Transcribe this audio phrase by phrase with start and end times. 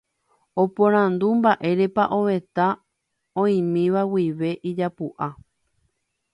[0.61, 2.67] Oporandu mba'érepa ovetã
[3.45, 5.27] oĩmíva guive ijapu'a.